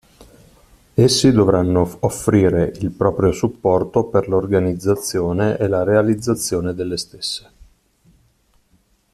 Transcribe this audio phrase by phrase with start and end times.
[0.95, 7.51] Essi dovranno offrire il proprio supporto per l'organizzazione e la realizzazione delle stesse.